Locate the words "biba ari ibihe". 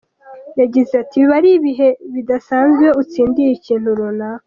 1.21-1.87